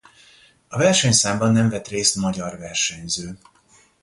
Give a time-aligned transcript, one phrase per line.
[0.67, 3.37] A versenyszámban nem vesz részt magyar versenyző.